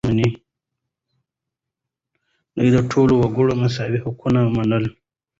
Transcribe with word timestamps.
ده 2.55 2.65
د 2.75 2.77
ټولو 2.91 3.13
وګړو 3.21 3.53
مساوي 3.61 3.99
حقونه 4.05 4.39
منل. 4.55 4.85